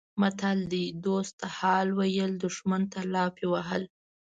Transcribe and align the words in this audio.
متل 0.21 0.59
دی: 0.71 0.85
دوست 1.05 1.33
ته 1.39 1.47
حال 1.57 1.87
ویل 1.99 2.31
دښمن 2.43 2.81
ته 2.91 2.99
لافې 3.13 3.45
وهل 3.53 3.83